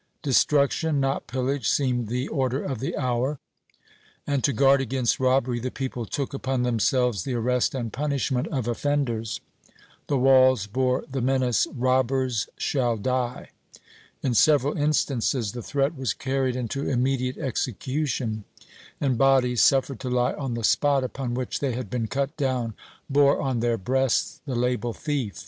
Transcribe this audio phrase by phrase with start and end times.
[0.23, 3.37] Destruction, not pillage, seemed the order of the hour,
[4.25, 8.67] and to guard against robbery the people took upon themselves the arrest and punishment of
[8.67, 9.41] offenders.
[10.07, 13.51] The walls bore the menace, "Robbers shall die!"
[14.23, 18.43] In several instances the threat was carried into immediate execution,
[18.99, 22.73] and bodies, suffered to lie on the spot upon which they had been cut down,
[23.07, 25.39] bore on their breasts the label "Thief!"